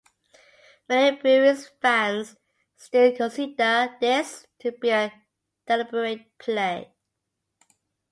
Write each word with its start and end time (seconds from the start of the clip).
Many 0.89 1.15
Bruins 1.21 1.67
fans 1.79 2.35
still 2.75 3.15
consider 3.15 3.95
this 4.01 4.47
to 4.57 4.71
be 4.71 4.89
a 4.89 5.13
deliberate 5.67 6.35
play. 6.39 6.91